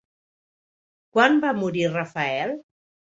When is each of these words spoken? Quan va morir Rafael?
Quan 1.17 1.37
va 1.43 1.51
morir 1.57 1.83
Rafael? 1.91 2.55